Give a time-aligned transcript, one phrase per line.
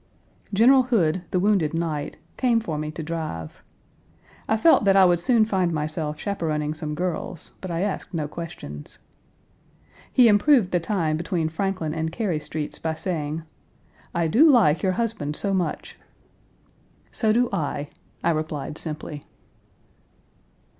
[0.51, 3.61] General Hood, the wounded knight, came for me to drive.
[4.49, 8.27] I felt that I would soon find myself chaperoning some girls, but I asked no
[8.27, 8.97] questions.
[10.11, 13.43] He improved the time between Franklin and Cary Streets by saying,
[14.11, 15.99] "I do like your husband so much."
[17.11, 17.89] "So do I,"
[18.23, 19.23] I replied simply.